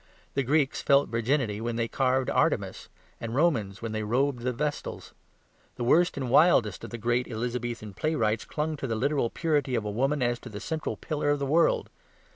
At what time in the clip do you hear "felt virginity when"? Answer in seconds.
0.81-1.75